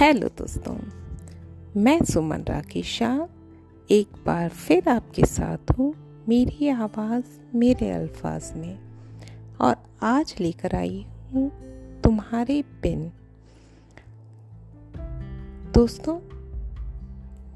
[0.00, 0.76] Hello दोस्तों,
[1.80, 3.18] मैं सुमन राकेश शाह
[3.90, 5.94] एक बार फिर आपके साथ हूँ
[6.28, 7.24] मेरी आवाज़
[7.54, 8.78] मेरे अल्फाज में।
[9.60, 11.50] और आज लेकर आई हूँ
[12.00, 13.12] तुम्हारे पिन
[15.74, 16.18] दोस्तों,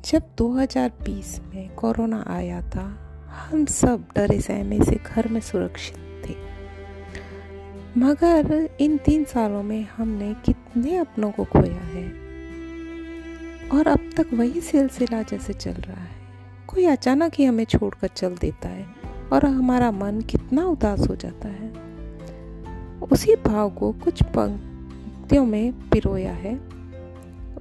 [0.04, 2.84] जब 2020 में कोरोना आया था,
[3.28, 6.36] हम सब डरे सहमे से घर में सुरक्षित थे।
[8.00, 12.23] मगर इन तीन सालों में हमने कितने अपनों को खोया है
[13.74, 16.22] और अब तक वही सिलसिला जैसे चल रहा है।
[16.66, 18.86] कोई अचानक ही हमें छोड़कर चल देता है
[19.32, 21.70] और हमारा मन कितना उदास हो जाता है।
[23.02, 26.54] उसी भाव को कुछ पंक्तियों में पिरोया है।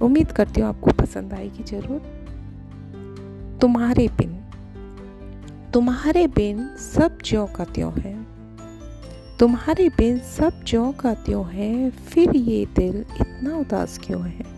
[0.02, 2.00] उम्मीद करती हूँ आपको पसंद आएगी ज़रूर।
[3.60, 4.40] तुम्हारे बिन
[5.72, 8.14] तुम्हारे बिन सब ज्यों का त्यों है।
[9.38, 14.53] तुम्हारे बिन सब ज्यों का त्यों है, फिर ये दिल इतना उदास क्यों है?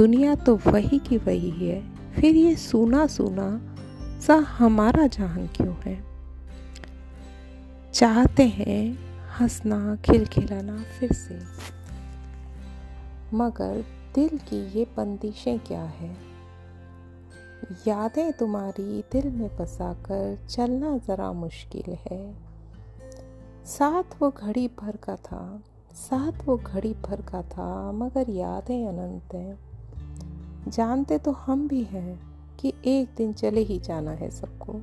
[0.00, 3.76] दुनिया तो वही की वही है। फिर ये सूना सूना
[4.20, 6.04] सा हमारा जहान क्यों है?
[7.92, 8.98] चाहते हैं
[9.40, 11.38] हंसना, खिलखिलाना फिर से।
[13.36, 13.84] मगर
[14.14, 16.16] दिल की ये बंदिशें क्या है?
[17.88, 22.34] यादें तुम्हारी दिल में बसाकर चलना ज़रा मुश्किल है।
[23.66, 25.62] साथ वो घड़ी भर का था,
[25.92, 29.69] साथ वो घड़ी भर का था, मगर यादें अनंत हैं।
[30.68, 32.20] जानते तो हम भी हैं
[32.60, 34.80] कि एक दिन चले ही जाना है सबको।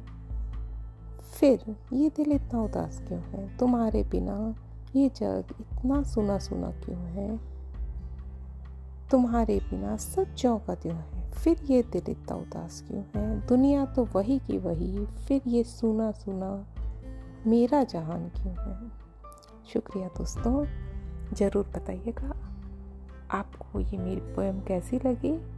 [1.40, 3.58] फिर ये दिल इतना उदास क्यों है?
[3.58, 4.56] तुम्हारे बिना
[4.96, 7.40] ये जग इतना सुना सुना क्यों है?
[9.12, 11.32] तुम्हारे बिना सब चौंका क्यों है?
[11.32, 13.48] फिर ये दिल इतना उदास क्यों है?
[13.48, 16.68] दुनिया तो वही की वही, फिर ये सुना सुना
[17.48, 18.92] मेरा जहान क्यों है?
[19.74, 20.66] शुक्रिया दोस्तों,
[21.36, 22.36] ज़रूर बताइएगा
[23.32, 25.57] आपको ये मेरी पोएम कैसी लगी?